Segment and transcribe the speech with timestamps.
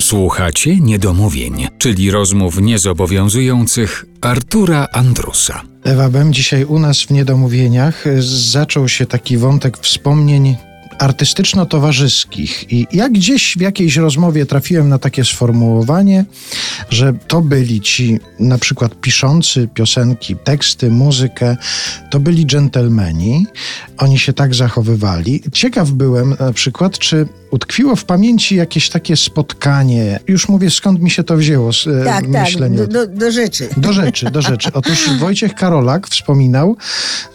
[0.00, 5.62] Słuchacie niedomówień, czyli rozmów niezobowiązujących Artura Andrusa.
[5.84, 8.04] Ewa Bem dzisiaj u nas w Niedomówieniach
[8.50, 10.56] zaczął się taki wątek wspomnień
[10.98, 12.72] artystyczno-towarzyskich.
[12.72, 16.24] I jak gdzieś w jakiejś rozmowie trafiłem na takie sformułowanie,
[16.90, 21.56] że to byli ci na przykład piszący piosenki, teksty, muzykę,
[22.10, 23.46] to byli dżentelmeni.
[23.98, 25.42] Oni się tak zachowywali.
[25.52, 30.20] Ciekaw byłem na przykład, czy utkwiło w pamięci jakieś takie spotkanie.
[30.28, 31.70] Już mówię, skąd mi się to wzięło,
[32.00, 32.78] e, Tak, myślenie.
[32.78, 33.68] tak, do, do, do rzeczy.
[33.76, 34.70] Do rzeczy, do rzeczy.
[34.72, 36.76] Otóż Wojciech Karolak wspominał,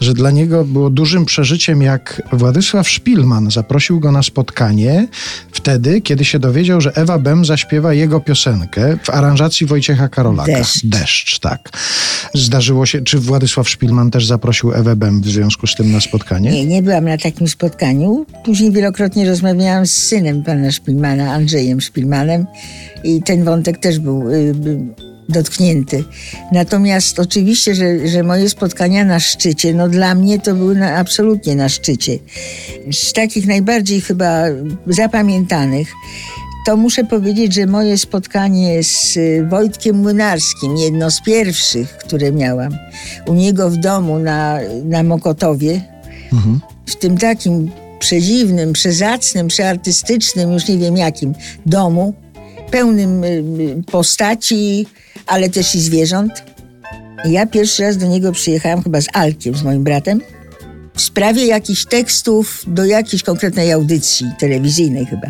[0.00, 5.08] że dla niego było dużym przeżyciem, jak Władysław Szpilman zaprosił go na spotkanie
[5.52, 10.52] wtedy, kiedy się dowiedział, że Ewa Bem zaśpiewa jego piosenkę w aranżacji Wojciecha Karolaka.
[10.52, 10.86] Deszcz.
[10.86, 11.70] Deszcz, tak.
[12.34, 16.50] Zdarzyło się, czy Władysław Szpilman też zaprosił Ewę Bem w związku z tym na spotkanie?
[16.50, 18.26] Nie, nie byłam na takim spotkaniu.
[18.44, 22.46] Później wielokrotnie rozmawiałam z synem pana Szpilmana, Andrzejem Szpilmanem
[23.04, 24.54] i ten wątek też był y,
[25.28, 26.04] dotknięty.
[26.52, 31.56] Natomiast oczywiście, że, że moje spotkania na szczycie, no dla mnie to były na, absolutnie
[31.56, 32.18] na szczycie.
[32.92, 34.44] Z takich najbardziej chyba
[34.86, 35.88] zapamiętanych
[36.66, 42.76] to muszę powiedzieć, że moje spotkanie z y, Wojtkiem Młynarskim, jedno z pierwszych, które miałam,
[43.26, 45.80] u niego w domu na, na Mokotowie,
[46.32, 46.60] Mhm.
[46.86, 51.34] w tym takim przedziwnym, przezacnym, przeartystycznym, już nie wiem jakim
[51.66, 52.14] domu,
[52.70, 54.86] pełnym y, y, postaci,
[55.26, 56.32] ale też i zwierząt.
[57.24, 60.20] Ja pierwszy raz do niego przyjechałam chyba z Alkiem, z moim bratem,
[60.94, 65.26] w sprawie jakichś tekstów do jakiejś konkretnej audycji telewizyjnej chyba.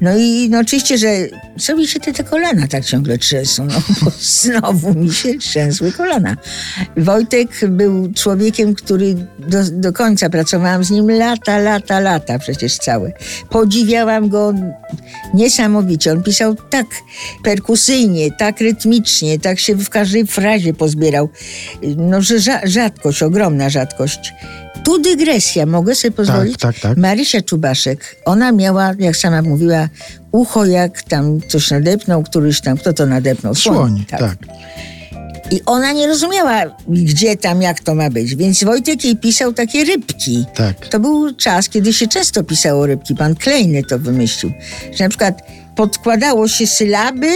[0.00, 3.82] No i no oczywiście, że co mi się te, te kolana tak ciągle trzęsą, no
[4.02, 6.36] bo znowu mi się trzęsły kolana.
[6.96, 13.12] Wojtek był człowiekiem, który do, do końca pracowałam z nim lata, lata, lata przecież całe.
[13.50, 14.54] Podziwiałam go
[15.34, 16.12] niesamowicie.
[16.12, 16.86] On pisał tak
[17.42, 21.28] perkusyjnie, tak rytmicznie, tak się w każdej frazie pozbierał.
[21.96, 24.32] No, że rza- rzadkość, ogromna rzadkość.
[24.84, 26.58] Tu dygresja, mogę sobie pozwolić?
[26.58, 26.98] tak, tak.
[26.98, 29.88] Marysia Czubaszek, ona miała, jak sama mówiła,
[30.32, 33.54] ucho jak tam coś nadepnął, któryś tam, kto to nadepnął?
[33.54, 34.36] Słoń, tak.
[35.50, 38.36] I ona nie rozumiała, gdzie tam, jak to ma być.
[38.36, 40.44] Więc Wojtek jej pisał takie rybki.
[40.54, 40.88] Tak.
[40.88, 43.14] To był czas, kiedy się często pisało rybki.
[43.14, 44.52] Pan Klejny to wymyślił.
[44.92, 45.42] Że na przykład
[45.76, 47.28] podkładało się sylaby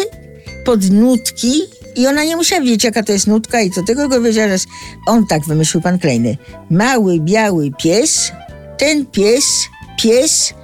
[0.65, 1.53] pod nutki
[1.97, 4.65] i ona nie musiała wiedzieć, jaka to jest nutka i do tego go wiedziała, że
[5.07, 6.37] on tak wymyślił, pan Klejny.
[6.71, 8.33] Mały, biały pies,
[8.79, 9.45] ten pies,
[10.03, 10.55] pies,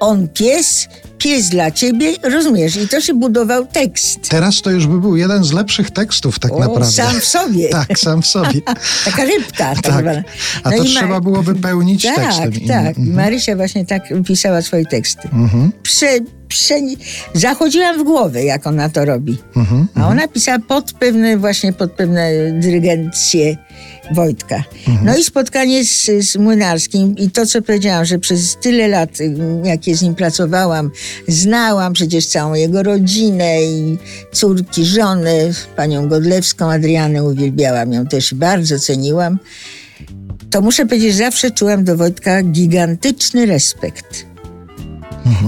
[0.00, 0.88] on pies,
[1.22, 2.76] pies dla ciebie, rozumiesz?
[2.76, 4.28] I to się budował tekst.
[4.28, 6.92] Teraz to już by był jeden z lepszych tekstów tak O, naprawdę.
[6.92, 7.68] sam w sobie.
[7.88, 8.60] Tak, sam w sobie.
[9.04, 9.74] Taka rybka.
[9.74, 9.82] Tak.
[9.82, 9.92] Tak.
[10.02, 10.22] zwana.
[10.64, 12.52] A No to trzeba było wypełnić Tak, tekstem.
[12.68, 12.98] tak.
[12.98, 15.28] I Marysia właśnie tak pisała swoje teksty.
[15.32, 15.72] Mhm.
[15.82, 16.18] Prze,
[16.52, 16.74] prze,
[17.34, 19.38] zachodziłam w głowę, jak ona to robi.
[19.56, 19.88] Mhm.
[19.94, 23.56] A ona pisała pod pewne, właśnie pod pewne dyrygencje
[24.14, 24.64] Wojtka.
[24.88, 25.06] Mhm.
[25.06, 29.34] No i spotkanie z, z Młynarskim i to, co powiedziałam, że przez tyle lat, y,
[29.64, 30.90] jakie z nim pracowałam,
[31.28, 33.98] znałam przecież całą jego rodzinę i
[34.32, 39.38] córki, żony, panią Godlewską, Adrianę uwielbiałam ją też i bardzo ceniłam.
[40.50, 44.31] To muszę powiedzieć, zawsze czułam do Wojtka gigantyczny respekt.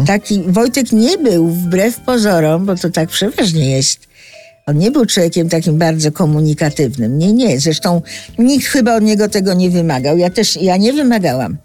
[0.06, 3.98] Taki Wojtek nie był wbrew pozorom, bo to tak przeważnie jest.
[4.66, 7.18] On nie był człowiekiem takim bardzo komunikatywnym.
[7.18, 7.60] Nie, nie.
[7.60, 8.02] Zresztą
[8.38, 10.18] nikt chyba od niego tego nie wymagał.
[10.18, 11.56] Ja też, ja nie wymagałam.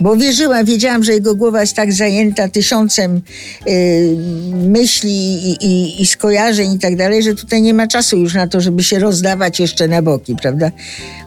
[0.00, 3.22] Bo wierzyłam, wiedziałam, że jego głowa jest tak zajęta tysiącem
[3.68, 4.16] y,
[4.52, 8.46] myśli i, i, i skojarzeń i tak dalej, że tutaj nie ma czasu już na
[8.46, 10.70] to, żeby się rozdawać jeszcze na boki, prawda?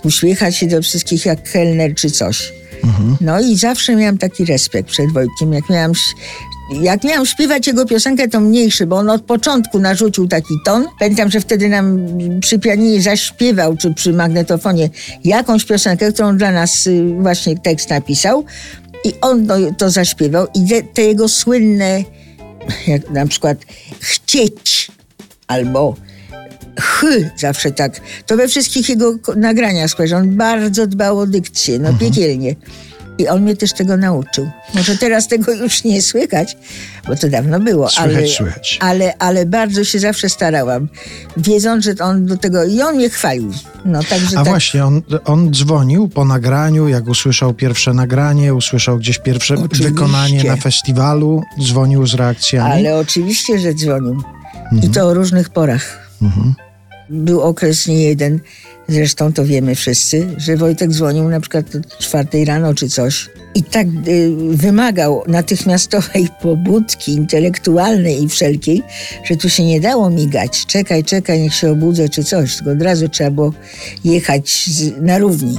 [0.03, 2.53] Uśmiechać się do wszystkich jak kelner czy coś.
[3.21, 5.53] No i zawsze miałam taki respekt przed Wojtkiem.
[5.53, 5.91] Jak miałam,
[6.81, 10.85] jak miałam śpiewać jego piosenkę, to mniejszy, bo on od początku narzucił taki ton.
[10.99, 11.99] Pamiętam, że wtedy nam
[12.41, 14.89] przy pianinie zaśpiewał, czy przy magnetofonie,
[15.23, 18.45] jakąś piosenkę, którą dla nas y, właśnie tekst napisał.
[19.03, 19.47] I on
[19.77, 20.47] to, zaśpiewał.
[20.55, 22.03] I te jego słynne,
[22.87, 23.57] jak na przykład
[23.99, 24.91] chcieć,
[25.47, 25.95] albo
[26.79, 27.05] ch,
[27.37, 28.01] zawsze tak.
[28.25, 30.17] To we wszystkich jego nagraniach słyszę.
[30.17, 32.55] On bardzo dbał o dykcję, no piekielnie.
[33.17, 34.49] I on mnie też tego nauczył.
[34.73, 36.57] Może teraz tego już nie słychać,
[37.07, 38.77] bo to dawno było, Słychać, ale, słychać.
[38.81, 40.87] ale, ale bardzo się zawsze starałam,
[41.37, 42.63] wiedząc, że on do tego...
[42.63, 43.51] I on mnie chwalił.
[43.85, 48.97] No, także A tak, właśnie, on, on dzwonił po nagraniu, jak usłyszał pierwsze nagranie, usłyszał
[48.97, 49.89] gdzieś pierwsze Oczywiście.
[49.89, 52.71] wykonanie na festiwalu, dzwonił z reakcjami.
[52.71, 54.21] Ale oczywiście, że dzwonił.
[54.83, 56.10] I to o różnych porach.
[57.09, 58.39] Był okres nie jeden,
[58.87, 63.63] zresztą to wiemy wszyscy, że Wojtek dzwonił na przykład o czwartej rano czy coś i
[63.63, 68.81] tak y, wymagał natychmiastowej pobudki intelektualnej i wszelkiej,
[69.25, 70.65] że tu się nie dało migać.
[70.65, 73.53] Czekaj, czekaj, niech się obudzę czy coś, tylko od razu trzeba było
[74.03, 75.57] jechać z, na równi.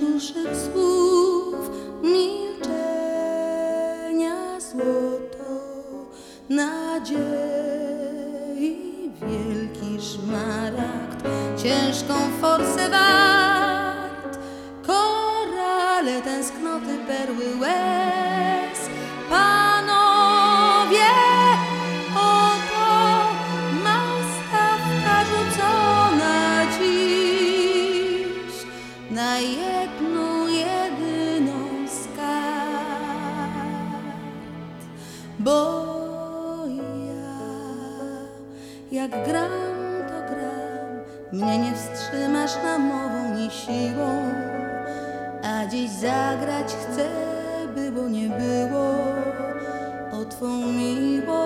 [0.00, 1.70] Najczulszych słów,
[2.02, 2.60] milczenia
[4.60, 5.50] złoto,
[6.48, 7.46] nadziei
[9.20, 11.24] wielki szmaragd,
[11.62, 14.38] ciężką forsę wart,
[14.86, 17.85] korale tęsknoty, perły łez,
[41.32, 44.32] mnie nie wstrzymasz namową ni siłą,
[45.42, 47.08] a dziś zagrać chcę,
[47.74, 48.94] było nie było.
[50.12, 51.45] O Twą miłość,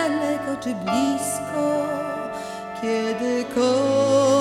[0.00, 1.86] daleko, czy blisko,
[2.82, 4.39] kiedy kocham,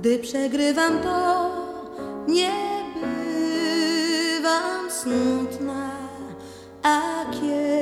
[0.00, 1.50] gdy przegrywam, to
[2.28, 2.50] nie
[2.94, 5.90] bywam smutna.
[6.82, 7.79] A kiedy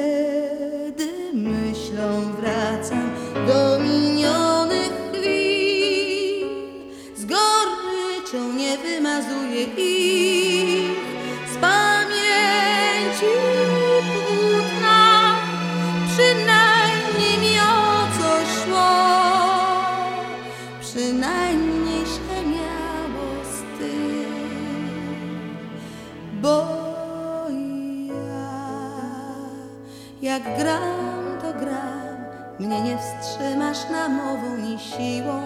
[30.29, 32.19] jak gram, to gram,
[32.59, 35.43] mnie nie wstrzymasz namową ni siłą,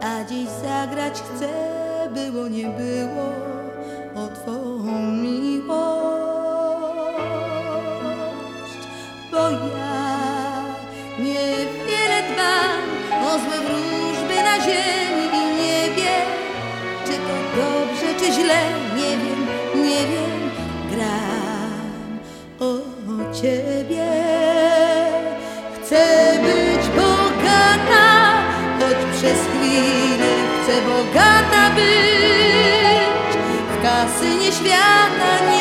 [0.00, 1.48] a dziś zagrać chcę,
[2.14, 3.28] było nie było
[4.14, 4.82] o Twą
[5.22, 5.78] miłość.
[9.30, 10.18] Bo ja
[11.18, 12.82] niewiele dbam
[13.26, 14.97] o złe wróżby na ziemi
[23.42, 24.10] Ciebie.
[25.74, 26.04] Chcę
[26.42, 28.06] być bogata,
[28.78, 30.30] choć przez chwilę
[30.62, 33.36] chcę bogata być.
[33.72, 35.57] W kasynie świata nie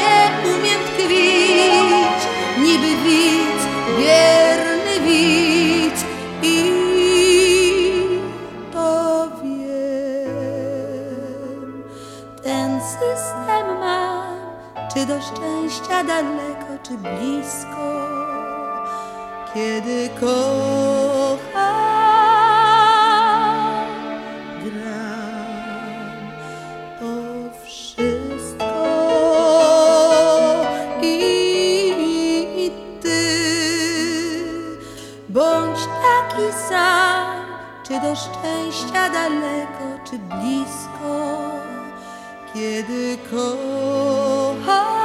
[15.08, 18.08] do szczęścia daleko czy blisko,
[19.54, 21.74] kiedy kocha
[24.64, 25.48] gram
[27.66, 28.66] wszystko
[31.02, 32.72] i
[33.02, 33.24] ty
[35.30, 37.46] bądź taki sam,
[37.84, 41.38] czy do szczęścia daleko czy blisko,
[42.54, 44.97] kiedy kocham.